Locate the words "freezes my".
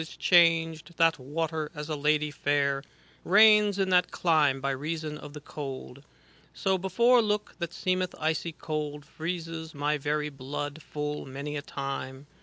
9.05-9.99